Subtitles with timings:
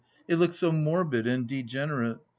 [0.27, 2.17] It looked so morbid and degenerate.